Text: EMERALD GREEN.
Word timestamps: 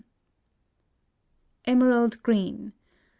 EMERALD 1.67 2.23
GREEN. 2.23 2.73